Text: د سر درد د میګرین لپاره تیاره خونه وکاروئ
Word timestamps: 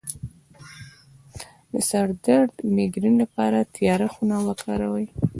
د 1.71 1.75
سر 1.89 2.07
درد 2.25 2.49
د 2.59 2.61
میګرین 2.75 3.15
لپاره 3.23 3.69
تیاره 3.75 4.07
خونه 4.13 4.35
وکاروئ 4.47 5.07